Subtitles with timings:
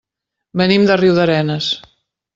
[0.61, 1.71] Venim de Riudarenes.